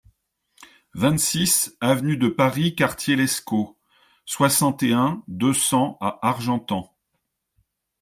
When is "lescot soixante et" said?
3.17-4.93